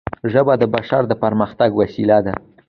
[0.31, 2.33] ژبه د بشر د پرمختګ وسیله ده